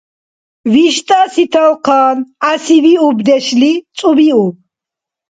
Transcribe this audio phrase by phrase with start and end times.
[0.73, 4.55] ВиштӀаси талхъан, гӀясивиубдешли цӀубиуб.